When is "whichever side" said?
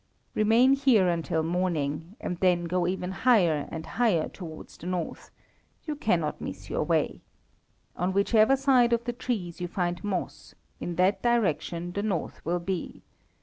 8.11-8.93